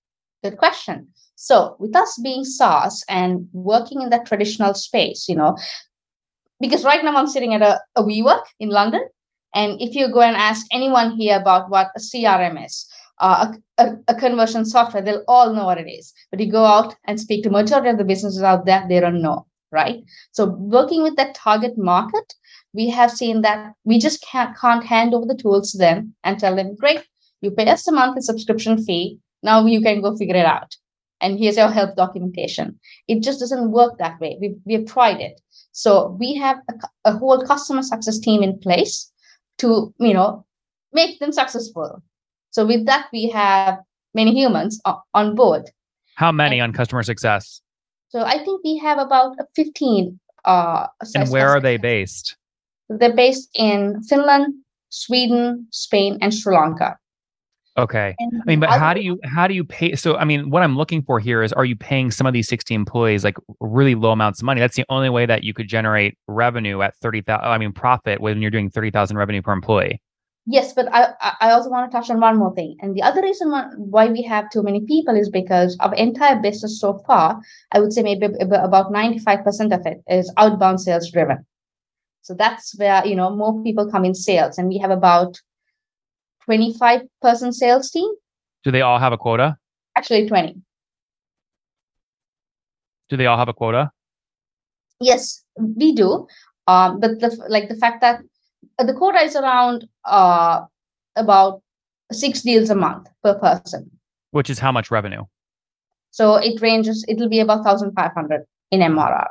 Good 0.43 0.59
question 0.59 1.12
so 1.49 1.77
with 1.79 1.95
us 1.97 2.19
being 2.23 2.45
saas 2.45 3.05
and 3.09 3.49
working 3.53 4.01
in 4.03 4.11
that 4.11 4.27
traditional 4.27 4.75
space 4.75 5.29
you 5.29 5.35
know 5.35 5.57
because 6.61 6.85
right 6.85 7.05
now 7.05 7.17
i'm 7.17 7.27
sitting 7.27 7.55
at 7.55 7.63
a, 7.63 7.81
a 7.97 8.03
WeWork 8.03 8.45
in 8.61 8.69
london 8.69 9.05
and 9.55 9.81
if 9.81 9.95
you 9.95 10.11
go 10.13 10.21
and 10.21 10.37
ask 10.37 10.67
anyone 10.73 11.11
here 11.17 11.37
about 11.37 11.69
what 11.69 11.89
a 11.97 12.01
crm 12.01 12.65
is 12.65 12.87
uh, 13.23 13.53
a, 13.79 13.93
a, 14.09 14.15
conversion 14.17 14.65
software, 14.65 15.03
they'll 15.03 15.25
all 15.29 15.55
know 15.55 15.65
what 15.65 15.79
it 15.79 15.89
is. 15.89 16.13
But 16.31 16.41
you 16.41 16.51
go 16.51 16.65
out 16.65 16.97
and 17.05 17.21
speak 17.21 17.45
to 17.45 17.51
majority 17.51 17.89
of 17.89 17.99
the 17.99 18.05
businesses 18.05 18.43
out 18.43 18.67
there, 18.67 18.85
they 18.89 18.99
don't 18.99 19.23
know, 19.23 19.47
right? 19.71 20.03
So 20.33 20.47
working 20.47 21.05
with 21.05 21.15
that 21.17 21.37
target 21.37 21.79
market, 21.79 22.35
we 22.73 22.91
have 22.91 23.13
seen 23.13 23.43
that 23.43 23.75
we 23.85 23.99
just 24.01 24.23
can't, 24.23 24.59
can't 24.59 24.85
hand 24.85 25.15
over 25.15 25.27
the 25.27 25.37
tools 25.37 25.71
to 25.71 25.79
them 25.79 26.15
and 26.25 26.39
tell 26.39 26.57
them, 26.57 26.75
great, 26.75 27.07
you 27.43 27.53
pay 27.53 27.69
us 27.69 27.87
a 27.87 27.93
monthly 27.93 28.23
subscription 28.23 28.83
fee. 28.83 29.19
Now 29.45 29.65
you 29.67 29.81
can 29.81 30.01
go 30.01 30.17
figure 30.17 30.37
it 30.37 30.47
out. 30.47 30.75
And 31.23 31.39
here's 31.39 31.57
your 31.57 31.71
help 31.71 31.97
documentation. 31.97 32.79
It 33.09 33.23
just 33.23 33.41
doesn't 33.41 33.71
work 33.71 33.97
that 33.99 34.21
way. 34.21 34.37
We've, 34.41 34.57
we've 34.67 34.87
tried 34.87 35.21
it. 35.21 35.41
So 35.73 36.17
we 36.21 36.35
have 36.35 36.59
a, 36.69 36.75
a 37.07 37.17
whole 37.17 37.47
customer 37.47 37.83
success 37.83 38.19
team 38.19 38.43
in 38.43 38.59
place 38.59 39.11
to, 39.59 39.95
you 39.99 40.13
know, 40.13 40.45
make 40.93 41.19
them 41.21 41.33
successful 41.33 42.03
so 42.53 42.67
with 42.67 42.87
that, 42.87 43.09
we 43.13 43.31
have 43.31 43.79
many 44.15 44.35
humans 44.35 44.81
on 45.15 45.35
board. 45.35 45.71
How 46.17 46.31
many 46.31 46.61
and, 46.61 46.71
on 46.71 46.73
customer 46.75 47.03
success? 47.03 47.63
So 48.11 48.21
I 48.21 48.45
think 48.45 48.63
we 48.63 48.77
have 48.79 48.99
about 48.99 49.37
15. 49.57 50.21
Uh, 50.45 50.87
and 51.15 51.31
where 51.31 51.49
are 51.49 51.61
they 51.61 51.79
based? 51.79 52.37
They're 52.91 53.17
based 53.17 53.49
in 53.55 54.03
Finland, 54.03 54.55
Sweden, 54.91 55.67
Spain, 55.71 56.19
and 56.21 56.35
Sri 56.35 56.55
Lanka. 56.55 56.99
Okay. 57.79 58.15
And 58.19 58.43
I 58.43 58.45
mean, 58.45 58.61
but 58.61 58.69
how 58.69 58.93
do 58.93 59.01
you 59.01 59.19
how 59.25 59.47
do 59.47 59.55
you 59.55 59.65
pay? 59.65 59.97
So 59.97 60.17
I 60.17 60.25
mean, 60.25 60.51
what 60.51 60.63
I'm 60.63 60.77
looking 60.77 61.03
for 61.03 61.19
here 61.19 61.43
is, 61.43 61.53
are 61.55 61.65
you 61.65 61.75
paying 61.75 62.11
some 62.11 62.27
of 62.27 62.35
these 62.35 62.49
60 62.49 62.75
employees 62.75 63.25
like 63.25 63.37
really 63.61 63.95
low 63.95 64.11
amounts 64.11 64.41
of 64.41 64.45
money? 64.45 64.61
That's 64.61 64.77
the 64.77 64.85
only 64.91 65.09
way 65.09 65.25
that 65.25 65.43
you 65.43 65.55
could 65.55 65.69
generate 65.69 66.19
revenue 66.29 66.83
at 66.83 66.97
30,000. 66.97 67.43
I 67.43 67.57
mean, 67.57 67.73
profit 67.73 68.21
when 68.21 68.43
you're 68.43 68.51
doing 68.51 68.69
30,000 68.69 69.17
revenue 69.17 69.41
per 69.41 69.53
employee. 69.53 70.03
Yes, 70.45 70.75
but 70.75 70.93
I 70.93 71.15
I 71.41 71.53
also 71.53 71.71
want 71.71 71.91
to 71.91 71.97
touch 71.97 72.11
on 72.11 72.21
one 72.21 72.37
more 72.37 72.55
thing. 72.55 72.77
And 72.81 72.95
the 72.95 73.03
other 73.03 73.23
reason 73.23 73.51
why 73.77 74.09
we 74.09 74.23
have 74.23 74.51
too 74.51 74.63
many 74.63 74.81
people 74.85 75.17
is 75.17 75.31
because 75.31 75.77
our 75.81 75.95
entire 75.95 76.41
business 76.41 76.79
so 76.79 76.99
far, 77.07 77.41
I 77.71 77.81
would 77.81 77.93
say 77.93 78.03
maybe 78.03 78.27
about 78.41 78.93
95% 78.93 79.73
of 79.73 79.87
it 79.87 80.03
is 80.09 80.33
outbound 80.37 80.81
sales 80.81 81.11
driven. 81.11 81.47
So 82.23 82.35
that's 82.35 82.77
where, 82.79 83.07
you 83.07 83.17
know, 83.17 83.35
more 83.35 83.63
people 83.63 83.91
come 83.91 84.05
in 84.05 84.15
sales 84.15 84.59
and 84.59 84.69
we 84.69 84.79
have 84.79 84.91
about 84.91 85.41
25 86.45 87.03
person 87.21 87.53
sales 87.53 87.91
team. 87.91 88.11
Do 88.65 88.71
they 88.71 88.83
all 88.83 88.99
have 88.99 89.13
a 89.13 89.19
quota? 89.19 89.57
Actually 89.97 90.29
20. 90.29 90.57
Do 93.09 93.17
they 93.17 93.27
all 93.27 93.37
have 93.37 93.49
a 93.49 93.55
quota? 93.55 93.91
Yes, 95.01 95.45
we 95.59 95.93
do. 95.93 96.27
Um, 96.67 97.01
but 97.01 97.21
the 97.21 97.45
like 97.49 97.69
the 97.69 97.75
fact 97.75 98.01
that 98.01 98.23
uh, 98.79 98.85
the 98.85 98.95
quota 98.95 99.19
is 99.19 99.35
around 99.37 99.87
uh, 100.05 100.63
about 101.17 101.63
six 102.13 102.43
deals 102.43 102.71
a 102.71 102.75
month 102.75 103.09
per 103.23 103.39
person. 103.39 103.91
Which 104.31 104.49
is 104.49 104.59
how 104.59 104.73
much 104.73 104.91
revenue? 104.91 105.25
So 106.11 106.37
it 106.37 106.61
ranges, 106.61 107.05
it'll 107.09 107.29
be 107.29 107.41
about 107.41 107.65
1,500 107.65 108.45
in 108.71 108.81
MRR. 108.81 109.29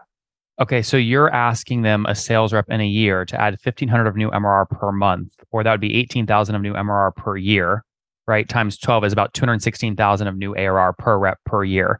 Okay, 0.61 0.83
so 0.83 0.95
you're 0.95 1.33
asking 1.33 1.81
them 1.81 2.05
a 2.05 2.13
sales 2.13 2.53
rep 2.53 2.69
in 2.69 2.79
a 2.81 2.85
year 2.85 3.25
to 3.25 3.41
add 3.41 3.53
1500 3.63 4.05
of 4.05 4.15
new 4.15 4.29
MRR 4.29 4.69
per 4.69 4.91
month, 4.91 5.33
or 5.49 5.63
that 5.63 5.71
would 5.71 5.81
be 5.81 5.97
18,000 5.97 6.53
of 6.53 6.61
new 6.61 6.73
MRR 6.73 7.15
per 7.15 7.35
year, 7.35 7.83
right? 8.27 8.47
Times 8.47 8.77
12 8.77 9.05
is 9.05 9.13
about 9.13 9.33
216,000 9.33 10.27
of 10.27 10.37
new 10.37 10.55
ARR 10.55 10.93
per 10.93 11.17
rep 11.17 11.39
per 11.45 11.63
year. 11.63 11.99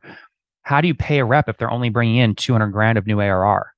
How 0.61 0.79
do 0.79 0.87
you 0.87 0.93
pay 0.93 1.17
a 1.17 1.25
rep 1.25 1.49
if 1.49 1.57
they're 1.57 1.71
only 1.71 1.89
bringing 1.89 2.17
in 2.17 2.35
200 2.35 2.67
grand 2.67 2.99
of 2.99 3.07
new 3.07 3.19
ARR? 3.19 3.73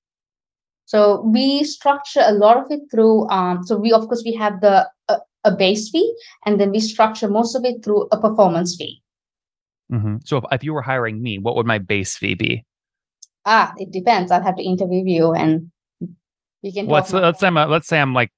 So 0.83 1.21
we 1.21 1.63
structure 1.63 2.21
a 2.21 2.33
lot 2.33 2.57
of 2.57 2.69
it 2.69 2.81
through. 2.91 3.29
Um, 3.29 3.63
so 3.63 3.77
we 3.77 3.93
of 3.93 4.01
course 4.07 4.23
we 4.25 4.33
have 4.33 4.59
the 4.59 4.85
uh, 5.07 5.19
a 5.45 5.55
base 5.55 5.89
fee, 5.91 6.13
and 6.45 6.59
then 6.59 6.71
we 6.71 6.81
structure 6.81 7.29
most 7.29 7.55
of 7.55 7.63
it 7.63 7.85
through 7.85 8.09
a 8.11 8.19
performance 8.19 8.75
fee. 8.75 9.01
Mm-hmm. 9.93 10.17
So 10.25 10.37
if, 10.37 10.43
if 10.51 10.63
you 10.63 10.73
were 10.73 10.81
hiring 10.81 11.21
me, 11.21 11.37
what 11.37 11.55
would 11.55 11.65
my 11.65 11.77
base 11.77 12.17
fee 12.17 12.33
be? 12.33 12.65
Ah, 13.45 13.73
it 13.77 13.91
depends. 13.91 14.31
I'll 14.31 14.43
have 14.43 14.55
to 14.55 14.63
interview 14.63 15.03
you, 15.05 15.33
and 15.33 15.71
you 16.61 16.73
can. 16.73 16.87
What's 16.87 17.11
let's 17.11 17.39
say 17.39 17.47
I'm 17.47 17.57
a, 17.57 17.67
let's 17.67 17.87
say 17.87 17.99
I'm 17.99 18.13
like 18.13 18.31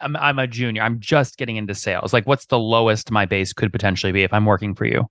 I'm 0.00 0.16
I'm 0.16 0.38
a 0.38 0.46
junior. 0.46 0.82
I'm 0.82 1.00
just 1.00 1.36
getting 1.36 1.56
into 1.56 1.74
sales. 1.74 2.12
Like, 2.12 2.26
what's 2.26 2.46
the 2.46 2.58
lowest 2.58 3.10
my 3.10 3.26
base 3.26 3.52
could 3.52 3.72
potentially 3.72 4.12
be 4.12 4.22
if 4.22 4.32
I'm 4.32 4.44
working 4.44 4.74
for 4.74 4.84
you? 4.84 5.06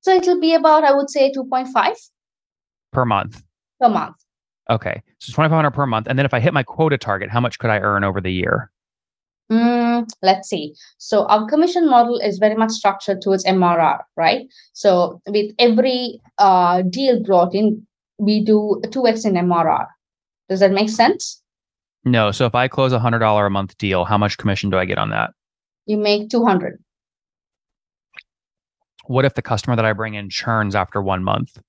So 0.00 0.14
it'll 0.14 0.40
be 0.40 0.54
about 0.54 0.84
I 0.84 0.92
would 0.92 1.10
say 1.10 1.32
two 1.32 1.44
point 1.44 1.68
five 1.68 1.96
per 2.92 3.04
month. 3.04 3.42
Per 3.80 3.88
month. 3.88 4.16
Okay, 4.68 5.02
so 5.18 5.32
twenty 5.32 5.48
five 5.48 5.56
hundred 5.56 5.72
per 5.72 5.86
month, 5.86 6.06
and 6.08 6.18
then 6.18 6.26
if 6.26 6.34
I 6.34 6.40
hit 6.40 6.52
my 6.52 6.62
quota 6.62 6.98
target, 6.98 7.30
how 7.30 7.40
much 7.40 7.58
could 7.58 7.70
I 7.70 7.78
earn 7.78 8.04
over 8.04 8.20
the 8.20 8.32
year? 8.32 8.70
Mm, 9.50 10.08
let's 10.22 10.48
see. 10.48 10.74
So 10.98 11.24
our 11.26 11.46
commission 11.48 11.88
model 11.88 12.18
is 12.18 12.38
very 12.38 12.56
much 12.56 12.72
structured 12.72 13.22
towards 13.22 13.44
MRR, 13.44 14.00
right? 14.16 14.46
So 14.72 15.20
with 15.28 15.52
every 15.60 16.20
uh, 16.38 16.82
deal 16.82 17.22
brought 17.22 17.54
in, 17.54 17.86
we 18.18 18.44
do 18.44 18.80
2x 18.86 19.26
in 19.26 19.34
MRR. 19.34 19.86
Does 20.48 20.60
that 20.60 20.72
make 20.72 20.90
sense? 20.90 21.42
No. 22.04 22.30
So 22.30 22.46
if 22.46 22.54
I 22.54 22.68
close 22.68 22.92
a 22.92 22.98
hundred 22.98 23.18
dollar 23.18 23.46
a 23.46 23.50
month 23.50 23.76
deal, 23.78 24.04
how 24.04 24.16
much 24.16 24.38
commission 24.38 24.70
do 24.70 24.78
I 24.78 24.84
get 24.84 24.98
on 24.98 25.10
that? 25.10 25.30
You 25.86 25.96
make 25.96 26.30
200. 26.30 26.82
What 29.06 29.24
if 29.24 29.34
the 29.34 29.42
customer 29.42 29.76
that 29.76 29.84
I 29.84 29.92
bring 29.92 30.14
in 30.14 30.30
churns 30.30 30.74
after 30.74 31.00
one 31.02 31.22
month? 31.22 31.60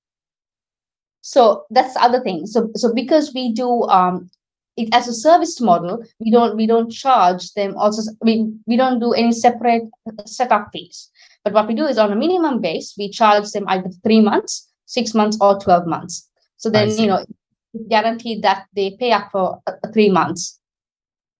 So 1.22 1.66
that's 1.70 1.94
the 1.94 2.04
other 2.04 2.22
thing. 2.22 2.46
So 2.46 2.70
so 2.76 2.94
because 2.94 3.34
we 3.34 3.52
do 3.52 3.84
um 3.84 4.30
it 4.76 4.90
as 4.94 5.08
a 5.08 5.14
service 5.14 5.60
model, 5.60 6.04
we 6.20 6.32
don't 6.32 6.56
we 6.56 6.68
don't 6.68 6.92
charge 6.92 7.52
them 7.54 7.76
also 7.76 8.04
we, 8.22 8.54
we 8.68 8.78
don't 8.78 9.00
do 9.00 9.14
any 9.14 9.32
separate 9.32 9.84
setup 10.26 10.70
fees. 10.72 11.10
But 11.44 11.54
what 11.54 11.68
we 11.68 11.74
do 11.74 11.86
is 11.86 11.98
on 11.98 12.12
a 12.12 12.16
minimum 12.16 12.62
base, 12.62 12.94
we 12.98 13.10
charge 13.10 13.52
them 13.52 13.66
either 13.68 13.90
three 14.04 14.22
months, 14.22 14.70
six 14.86 15.14
months, 15.14 15.38
or 15.42 15.60
12 15.60 15.88
months. 15.88 16.28
So 16.58 16.70
then, 16.70 16.90
you 16.92 17.08
know, 17.08 17.26
guaranteed 17.90 18.44
that 18.44 18.66
they 18.76 18.96
pay 19.00 19.12
up 19.12 19.30
for 19.32 19.62
uh, 19.68 19.74
three 19.94 20.10
months. 20.10 20.60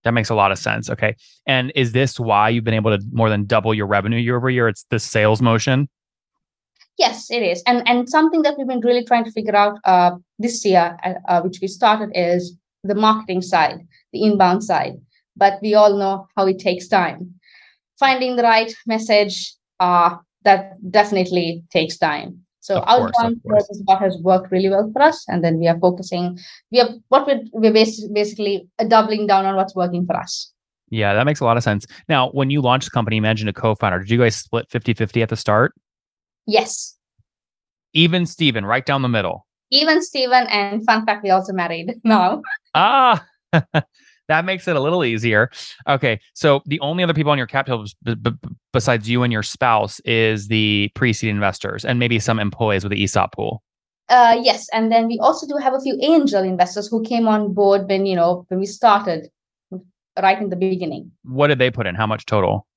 That 0.04 0.12
makes 0.14 0.30
a 0.30 0.36
lot 0.36 0.52
of 0.52 0.58
sense. 0.58 0.90
Okay. 0.90 1.16
And 1.46 1.72
is 1.76 1.92
this 1.92 2.20
why 2.20 2.50
you've 2.50 2.64
been 2.64 2.74
able 2.74 2.98
to 2.98 3.04
more 3.12 3.30
than 3.30 3.46
double 3.46 3.74
your 3.74 3.88
revenue 3.88 4.20
year 4.20 4.38
over 4.38 4.50
year? 4.50 4.68
It's 4.68 4.86
the 4.90 5.00
sales 5.00 5.42
motion? 5.42 5.90
Yes, 6.98 7.30
it 7.30 7.44
is. 7.44 7.62
And 7.68 7.88
and 7.88 8.10
something 8.10 8.42
that 8.44 8.58
we've 8.58 8.68
been 8.68 8.80
really 8.80 9.04
trying 9.04 9.26
to 9.26 9.32
figure 9.32 9.56
out 9.56 9.78
uh, 9.86 10.12
this 10.40 10.66
year, 10.66 10.98
uh, 11.04 11.14
uh 11.28 11.42
which 11.42 11.60
we 11.62 11.68
started, 11.68 12.10
is 12.16 12.58
the 12.84 12.96
marketing 12.96 13.42
side, 13.42 13.86
the 14.14 14.24
inbound 14.24 14.64
side. 14.64 14.94
But 15.36 15.60
we 15.62 15.76
all 15.76 15.96
know 15.98 16.28
how 16.36 16.48
it 16.48 16.58
takes 16.60 16.88
time. 16.88 17.36
Finding 18.00 18.36
the 18.36 18.44
right 18.44 18.74
message, 18.88 19.54
uh, 19.80 20.16
that 20.44 20.74
definitely 20.90 21.64
takes 21.72 21.98
time. 21.98 22.47
So 22.68 22.80
of 22.80 22.84
outbound 22.90 23.42
course, 23.44 23.70
is 23.70 23.82
what 23.86 24.02
has 24.02 24.18
worked 24.18 24.52
really 24.52 24.70
well 24.70 24.92
for 24.92 25.02
us, 25.02 25.24
and 25.30 25.42
then 25.42 25.58
we 25.58 25.70
are 25.70 25.80
focusing. 25.80 26.38
We 26.70 26.82
are 26.82 26.90
what 27.08 27.26
we're 27.26 27.40
we're 27.54 27.72
basically 27.72 28.68
doubling 28.90 29.26
down 29.26 29.46
on 29.46 29.56
what's 29.56 29.74
working 29.74 30.06
for 30.06 30.18
us. 30.18 30.52
Yeah, 30.90 31.14
that 31.14 31.26
makes 31.26 31.40
a 31.40 31.46
lot 31.46 31.56
of 31.56 31.64
sense. 31.64 31.88
Now, 32.10 32.30
when 32.32 32.50
you 32.50 32.60
launched 32.60 32.88
the 32.88 32.92
company, 32.92 33.16
you 33.16 33.22
mentioned 33.22 33.50
a 33.50 33.54
co-founder. 33.54 34.00
Did 34.00 34.10
you 34.10 34.18
guys 34.18 34.36
split 34.36 34.68
50-50 34.70 35.24
at 35.24 35.30
the 35.30 35.38
start? 35.38 35.76
Yes. 36.46 36.98
Even 37.94 38.26
Steven, 38.26 38.66
right 38.66 38.86
down 38.86 39.02
the 39.02 39.08
middle. 39.08 39.48
Even 39.72 40.02
Steven, 40.02 40.46
and 40.48 40.84
fun 40.86 41.06
fact, 41.06 41.24
we 41.24 41.30
also 41.30 41.54
married 41.54 41.94
now. 42.04 42.42
ah, 42.74 43.26
that 44.28 44.46
makes 44.46 44.68
it 44.68 44.76
a 44.76 44.80
little 44.80 45.04
easier. 45.04 45.50
Okay, 45.88 46.20
so 46.34 46.62
the 46.66 46.80
only 46.80 47.04
other 47.04 47.14
people 47.14 47.32
on 47.32 47.38
your 47.38 47.48
cap 47.48 47.66
table 47.66 47.86
b- 48.04 48.16
b- 48.16 48.32
besides 48.74 49.10
you 49.10 49.24
and 49.24 49.32
your 49.34 49.44
spouse 49.44 50.00
is 50.02 50.48
the 50.48 50.90
pre-seed 50.96 51.30
investors 51.30 51.86
and 51.86 52.00
maybe 52.00 52.20
some 52.20 52.40
employees 52.40 52.84
with 52.84 52.92
the 52.92 53.04
ESOP 53.04 53.34
pool. 53.34 53.64
Uh, 54.10 54.40
yes, 54.42 54.68
and 54.72 54.92
then 54.92 55.08
we 55.08 55.20
also 55.20 55.46
do 55.46 55.58
have 55.58 55.74
a 55.74 55.82
few 55.82 55.98
angel 56.02 56.44
investors 56.44 56.88
who 56.88 57.04
came 57.04 57.28
on 57.28 57.54
board 57.54 57.90
when 57.90 58.06
you 58.06 58.16
know 58.16 58.46
when 58.48 58.60
we 58.60 58.66
started, 58.66 59.30
right 60.22 60.42
in 60.42 60.50
the 60.50 60.56
beginning. 60.56 61.12
What 61.24 61.48
did 61.48 61.60
they 61.60 61.72
put 61.72 61.88
in? 61.88 61.96
How 61.96 62.08
much 62.08 62.26
total? 62.26 62.68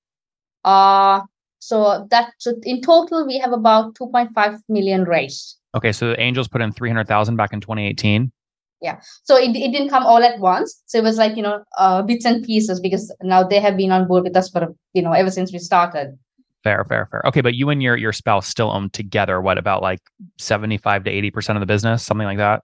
Uh 0.64 1.23
so 1.61 2.07
that 2.11 2.33
so 2.38 2.54
in 2.62 2.80
total 2.80 3.26
we 3.26 3.38
have 3.38 3.52
about 3.52 3.95
2.5 3.95 4.61
million 4.69 5.04
raised. 5.04 5.59
Okay, 5.75 5.92
so 5.92 6.09
the 6.09 6.21
angels 6.21 6.49
put 6.49 6.62
in 6.62 6.73
300,000 6.73 7.37
back 7.37 7.52
in 7.52 7.61
2018 7.61 8.33
yeah. 8.80 9.00
So 9.25 9.37
it, 9.37 9.54
it 9.56 9.72
didn't 9.72 9.90
come 9.90 10.04
all 10.04 10.22
at 10.22 10.38
once. 10.40 10.82
So 10.87 10.99
it 10.99 11.04
was 11.04 11.18
like 11.18 11.37
you 11.37 11.42
know 11.42 11.62
uh, 11.78 12.02
bits 12.02 12.25
and 12.25 12.44
pieces 12.44 12.80
because 12.80 13.12
now 13.22 13.42
they 13.42 13.60
have 13.60 13.76
been 13.76 13.92
on 13.92 14.06
board 14.06 14.25
with 14.25 14.37
us 14.37 14.50
for 14.50 14.75
you 14.92 15.02
know 15.02 15.12
ever 15.12 15.30
since 15.30 15.52
we 15.52 15.58
started. 15.58 16.18
Fair 16.62 16.84
fair 16.84 17.08
fair. 17.10 17.22
Okay 17.26 17.40
but 17.40 17.54
you 17.54 17.70
and 17.70 17.82
your 17.82 17.96
your 17.96 18.12
spouse 18.12 18.46
still 18.46 18.70
own 18.70 18.90
together 18.90 19.40
what 19.40 19.58
about 19.58 19.82
like 19.82 20.00
75 20.38 21.04
to 21.04 21.10
80 21.10 21.30
percent 21.30 21.56
of 21.56 21.60
the 21.60 21.66
business? 21.66 22.02
Something 22.02 22.26
like 22.26 22.38
that? 22.38 22.62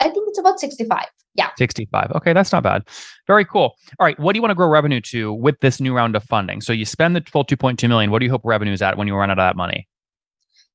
I 0.00 0.08
think 0.08 0.28
it's 0.28 0.38
about 0.38 0.58
65 0.58 1.06
yeah. 1.34 1.48
65 1.56 2.12
okay 2.16 2.32
that's 2.32 2.52
not 2.52 2.62
bad. 2.62 2.82
Very 3.26 3.44
cool. 3.44 3.74
All 3.98 4.06
right 4.06 4.18
what 4.18 4.32
do 4.32 4.38
you 4.38 4.42
want 4.42 4.50
to 4.50 4.56
grow 4.56 4.68
revenue 4.68 5.00
to 5.02 5.32
with 5.32 5.60
this 5.60 5.80
new 5.80 5.94
round 5.94 6.16
of 6.16 6.24
funding? 6.24 6.60
So 6.60 6.72
you 6.72 6.84
spend 6.84 7.16
the 7.16 7.22
full 7.30 7.44
2.2 7.44 7.88
million. 7.88 8.10
What 8.10 8.20
do 8.20 8.26
you 8.26 8.30
hope 8.30 8.42
revenue 8.44 8.72
is 8.72 8.82
at 8.82 8.96
when 8.96 9.08
you 9.08 9.14
run 9.14 9.30
out 9.30 9.38
of 9.38 9.42
that 9.42 9.56
money? 9.56 9.88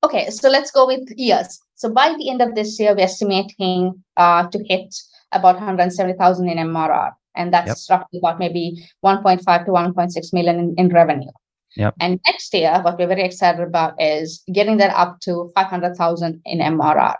Okay, 0.03 0.29
so 0.29 0.47
let's 0.49 0.69
go 0.69 0.85
with 0.85 1.09
years. 1.17 1.59
So 1.77 1.93
by 1.93 2.13
the 2.17 2.29
end 2.29 2.41
of 2.41 2.55
this 2.55 2.79
year, 2.79 2.93
we're 2.95 3.03
estimating 3.03 4.03
uh, 4.17 4.47
to 4.47 4.63
hit 4.67 4.93
about 5.31 5.55
170,000 5.55 6.49
in 6.49 6.57
MRR. 6.57 7.11
And 7.35 7.53
that's 7.53 7.87
yep. 7.87 7.99
roughly 7.99 8.19
about 8.19 8.39
maybe 8.39 8.83
1.5 9.05 9.65
to 9.65 9.71
1.6 9.71 10.33
million 10.33 10.59
in, 10.59 10.75
in 10.77 10.89
revenue. 10.89 11.29
Yep. 11.75 11.93
And 11.99 12.19
next 12.25 12.51
year, 12.55 12.81
what 12.81 12.97
we're 12.97 13.07
very 13.07 13.23
excited 13.23 13.61
about 13.61 13.93
is 14.01 14.43
getting 14.51 14.77
that 14.77 14.91
up 14.97 15.19
to 15.21 15.51
500,000 15.53 16.41
in 16.45 16.59
MRR. 16.59 17.15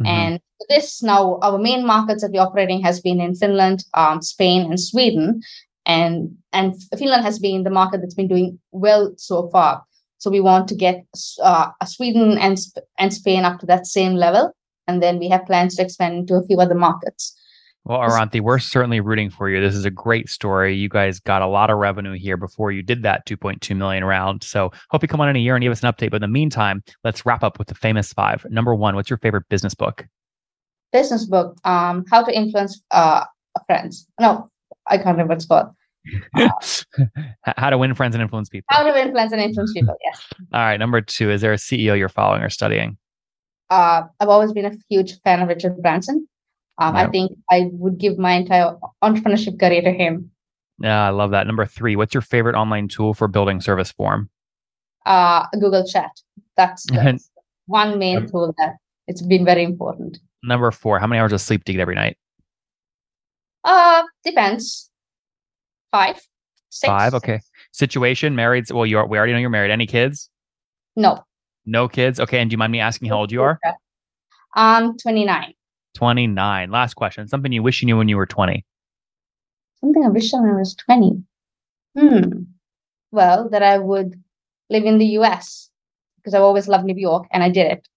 Mm-hmm. 0.00 0.06
And 0.06 0.40
this 0.70 1.02
now, 1.02 1.38
our 1.42 1.58
main 1.58 1.86
markets 1.86 2.22
that 2.22 2.30
we're 2.32 2.40
operating 2.40 2.82
has 2.82 3.00
been 3.00 3.20
in 3.20 3.34
Finland, 3.34 3.84
um, 3.92 4.22
Spain, 4.22 4.62
and 4.62 4.80
Sweden. 4.80 5.42
And, 5.84 6.34
and 6.54 6.74
Finland 6.98 7.22
has 7.24 7.38
been 7.38 7.64
the 7.64 7.70
market 7.70 8.00
that's 8.00 8.14
been 8.14 8.28
doing 8.28 8.58
well 8.72 9.12
so 9.18 9.50
far. 9.50 9.84
So 10.24 10.30
we 10.30 10.40
want 10.40 10.68
to 10.68 10.74
get 10.74 11.04
uh, 11.42 11.70
Sweden 11.84 12.38
and 12.38 12.56
and 12.98 13.12
Spain 13.12 13.44
up 13.44 13.60
to 13.60 13.66
that 13.66 13.86
same 13.86 14.14
level, 14.14 14.56
and 14.88 15.02
then 15.02 15.18
we 15.18 15.28
have 15.28 15.44
plans 15.44 15.76
to 15.76 15.82
expand 15.82 16.14
into 16.14 16.36
a 16.36 16.46
few 16.46 16.58
other 16.60 16.74
markets. 16.74 17.38
Well, 17.84 17.98
Aranthi, 17.98 18.40
we're 18.40 18.58
certainly 18.58 19.00
rooting 19.00 19.28
for 19.28 19.50
you. 19.50 19.60
This 19.60 19.74
is 19.74 19.84
a 19.84 19.90
great 19.90 20.30
story. 20.30 20.74
You 20.74 20.88
guys 20.88 21.20
got 21.20 21.42
a 21.42 21.46
lot 21.46 21.68
of 21.68 21.76
revenue 21.76 22.14
here 22.14 22.38
before 22.38 22.72
you 22.72 22.82
did 22.82 23.02
that 23.02 23.26
2.2 23.26 23.76
million 23.76 24.02
round. 24.02 24.42
So 24.42 24.72
hope 24.88 25.02
you 25.02 25.08
come 25.08 25.20
on 25.20 25.28
in 25.28 25.36
a 25.36 25.40
year 25.40 25.56
and 25.56 25.62
give 25.62 25.72
us 25.72 25.82
an 25.82 25.92
update. 25.92 26.08
But 26.08 26.16
in 26.16 26.22
the 26.22 26.28
meantime, 26.28 26.82
let's 27.04 27.26
wrap 27.26 27.44
up 27.44 27.58
with 27.58 27.68
the 27.68 27.74
famous 27.74 28.10
five. 28.14 28.46
Number 28.48 28.74
one, 28.74 28.94
what's 28.94 29.10
your 29.10 29.18
favorite 29.18 29.46
business 29.50 29.74
book? 29.74 30.06
Business 30.90 31.26
book. 31.26 31.58
Um, 31.64 32.06
How 32.10 32.22
to 32.22 32.34
Influence 32.34 32.80
uh, 32.92 33.26
Friends. 33.66 34.08
No, 34.18 34.50
I 34.86 34.96
can't 34.96 35.18
remember 35.18 35.34
what 35.34 35.36
it's 35.36 35.44
called. 35.44 35.66
how 37.56 37.70
to 37.70 37.78
win 37.78 37.94
friends 37.94 38.14
and 38.14 38.22
influence 38.22 38.48
people. 38.48 38.66
How 38.70 38.82
to 38.82 38.92
win 38.92 39.12
friends 39.12 39.32
and 39.32 39.40
influence 39.40 39.72
people. 39.74 39.96
Yes. 40.04 40.22
All 40.52 40.60
right. 40.60 40.78
Number 40.78 41.00
two, 41.00 41.30
is 41.30 41.40
there 41.40 41.52
a 41.52 41.56
CEO 41.56 41.96
you're 41.96 42.08
following 42.08 42.42
or 42.42 42.50
studying? 42.50 42.96
Uh, 43.70 44.02
I've 44.20 44.28
always 44.28 44.52
been 44.52 44.66
a 44.66 44.72
huge 44.88 45.20
fan 45.22 45.40
of 45.42 45.48
Richard 45.48 45.80
Branson. 45.80 46.28
Um. 46.78 46.96
I 46.96 47.06
think 47.06 47.32
I 47.50 47.68
would 47.72 47.98
give 47.98 48.18
my 48.18 48.32
entire 48.32 48.76
entrepreneurship 49.02 49.60
career 49.60 49.82
to 49.82 49.92
him. 49.92 50.30
Yeah, 50.80 51.06
I 51.06 51.10
love 51.10 51.30
that. 51.30 51.46
Number 51.46 51.64
three, 51.66 51.94
what's 51.94 52.14
your 52.14 52.20
favorite 52.20 52.56
online 52.56 52.88
tool 52.88 53.14
for 53.14 53.28
building 53.28 53.60
service 53.60 53.92
form? 53.92 54.28
Uh, 55.06 55.46
Google 55.52 55.86
Chat. 55.86 56.10
That's, 56.56 56.84
that's 56.90 57.30
one 57.66 57.98
main 57.98 58.26
tool 58.28 58.52
that 58.58 58.74
it's 59.06 59.22
been 59.22 59.44
very 59.44 59.62
important. 59.62 60.18
Number 60.42 60.70
four, 60.70 60.98
how 60.98 61.06
many 61.06 61.20
hours 61.20 61.32
of 61.32 61.40
sleep 61.40 61.64
do 61.64 61.72
you 61.72 61.78
get 61.78 61.82
every 61.82 61.94
night? 61.94 62.18
Uh, 63.62 64.02
depends. 64.24 64.90
Five. 65.92 66.20
Six. 66.74 66.88
Five. 66.88 67.14
Okay. 67.14 67.40
Situation, 67.70 68.34
married. 68.34 68.68
Well, 68.68 68.84
you 68.84 68.98
are, 68.98 69.06
we 69.06 69.16
already 69.16 69.32
know 69.32 69.38
you're 69.38 69.48
married. 69.48 69.70
Any 69.70 69.86
kids? 69.86 70.28
No. 70.96 71.24
No 71.64 71.88
kids. 71.88 72.18
Okay. 72.18 72.40
And 72.40 72.50
do 72.50 72.54
you 72.54 72.58
mind 72.58 72.72
me 72.72 72.80
asking 72.80 73.08
how 73.08 73.18
old 73.18 73.30
you 73.30 73.42
are? 73.42 73.60
Um, 74.56 74.96
29. 74.98 75.54
29. 75.94 76.70
Last 76.72 76.94
question. 76.94 77.28
Something 77.28 77.52
you 77.52 77.62
wish 77.62 77.80
you 77.80 77.86
knew 77.86 77.96
when 77.96 78.08
you 78.08 78.16
were 78.16 78.26
20. 78.26 78.64
Something 79.80 80.04
I 80.04 80.08
wish 80.08 80.34
I 80.34 80.38
was 80.38 80.74
20. 80.74 81.22
Hmm. 81.96 82.28
Well, 83.12 83.48
that 83.50 83.62
I 83.62 83.78
would 83.78 84.20
live 84.68 84.84
in 84.84 84.98
the 84.98 85.06
US 85.18 85.70
because 86.16 86.34
I've 86.34 86.42
always 86.42 86.66
loved 86.66 86.86
New 86.86 86.96
York 86.96 87.28
and 87.30 87.44
I 87.44 87.50
did 87.50 87.70
it. 87.70 87.88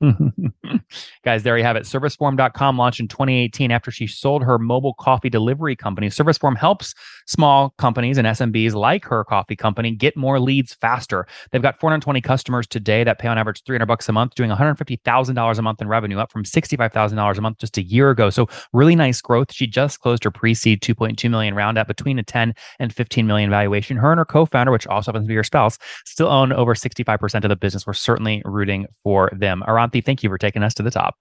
Guys, 1.24 1.42
there 1.42 1.58
you 1.58 1.64
have 1.64 1.76
it. 1.76 1.82
Serviceform.com 1.82 2.78
launched 2.78 3.00
in 3.00 3.08
2018 3.08 3.70
after 3.70 3.90
she 3.90 4.06
sold 4.06 4.44
her 4.44 4.58
mobile 4.58 4.94
coffee 4.94 5.28
delivery 5.28 5.74
company. 5.74 6.08
Serviceform 6.08 6.56
helps 6.56 6.94
small 7.26 7.70
companies 7.78 8.16
and 8.16 8.26
SMBs 8.26 8.74
like 8.74 9.04
her 9.04 9.24
coffee 9.24 9.56
company 9.56 9.90
get 9.90 10.16
more 10.16 10.38
leads 10.38 10.74
faster. 10.74 11.26
They've 11.50 11.62
got 11.62 11.80
420 11.80 12.20
customers 12.20 12.66
today 12.66 13.02
that 13.04 13.18
pay 13.18 13.28
on 13.28 13.38
average 13.38 13.64
300 13.64 13.86
bucks 13.86 14.08
a 14.08 14.12
month, 14.12 14.34
doing 14.36 14.50
$150,000 14.50 15.58
a 15.58 15.62
month 15.62 15.82
in 15.82 15.88
revenue, 15.88 16.18
up 16.18 16.30
from 16.30 16.44
$65,000 16.44 17.38
a 17.38 17.40
month 17.40 17.58
just 17.58 17.76
a 17.76 17.82
year 17.82 18.10
ago. 18.10 18.30
So 18.30 18.48
really 18.72 18.94
nice 18.94 19.20
growth. 19.20 19.52
She 19.52 19.66
just 19.66 19.98
closed 20.00 20.22
her 20.24 20.30
pre-seed 20.30 20.80
2.2 20.80 21.28
million 21.28 21.54
round 21.54 21.76
at 21.76 21.88
between 21.88 22.18
a 22.18 22.22
10 22.22 22.54
and 22.78 22.94
15 22.94 23.26
million 23.26 23.50
valuation. 23.50 23.96
Her 23.96 24.12
and 24.12 24.18
her 24.18 24.24
co-founder, 24.24 24.70
which 24.70 24.86
also 24.86 25.10
happens 25.10 25.26
to 25.26 25.28
be 25.28 25.34
her 25.34 25.42
spouse, 25.42 25.76
still 26.04 26.28
own 26.28 26.52
over 26.52 26.74
65% 26.74 27.44
of 27.44 27.48
the 27.48 27.56
business. 27.56 27.86
We're 27.86 27.94
certainly 27.94 28.42
rooting 28.44 28.86
for 29.02 29.30
them. 29.36 29.64
Aranthi 29.66 29.87
thank 29.90 30.22
you 30.22 30.28
for 30.28 30.38
taking 30.38 30.62
us 30.62 30.74
to 30.74 30.82
the 30.82 30.90
top. 30.90 31.16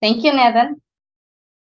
Thank 0.00 0.24
you, 0.24 0.32
Nathan. 0.32 0.80